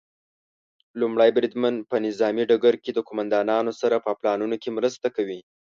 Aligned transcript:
لومړی 1.01 1.29
بریدمن 1.37 1.75
په 1.89 1.95
نظامي 2.05 2.43
ډګر 2.49 2.75
کې 2.83 2.91
د 2.93 2.99
قوماندانانو 3.07 3.71
سره 3.81 3.95
په 4.05 4.11
پلانونو 4.19 4.55
کې 4.61 4.69
مرسته 4.77 5.07
کوي. 5.15 5.39